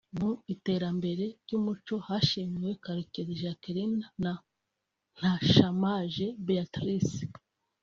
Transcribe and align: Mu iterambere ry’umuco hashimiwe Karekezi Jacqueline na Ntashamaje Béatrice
Mu 0.17 0.31
iterambere 0.53 1.23
ry’umuco 1.41 1.95
hashimiwe 2.07 2.71
Karekezi 2.83 3.33
Jacqueline 3.41 3.99
na 4.23 4.33
Ntashamaje 5.17 6.25
Béatrice 6.45 7.21